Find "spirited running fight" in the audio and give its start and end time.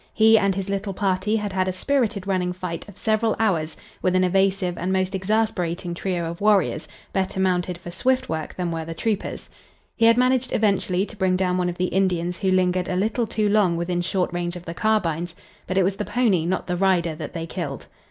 1.71-2.89